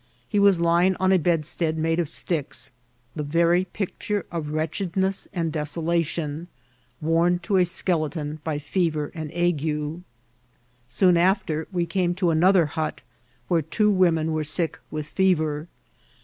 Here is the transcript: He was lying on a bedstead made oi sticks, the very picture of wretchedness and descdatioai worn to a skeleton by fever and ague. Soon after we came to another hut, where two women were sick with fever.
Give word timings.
He 0.27 0.39
was 0.39 0.59
lying 0.59 0.95
on 0.95 1.11
a 1.11 1.19
bedstead 1.19 1.77
made 1.77 1.99
oi 1.99 2.05
sticks, 2.05 2.71
the 3.15 3.21
very 3.21 3.65
picture 3.65 4.25
of 4.31 4.49
wretchedness 4.51 5.27
and 5.31 5.53
descdatioai 5.53 6.47
worn 7.01 7.37
to 7.43 7.57
a 7.57 7.63
skeleton 7.65 8.39
by 8.43 8.57
fever 8.57 9.11
and 9.13 9.31
ague. 9.31 10.01
Soon 10.87 11.17
after 11.17 11.67
we 11.71 11.85
came 11.85 12.15
to 12.15 12.31
another 12.31 12.65
hut, 12.65 13.03
where 13.47 13.61
two 13.61 13.91
women 13.91 14.31
were 14.31 14.43
sick 14.43 14.79
with 14.89 15.05
fever. 15.05 15.67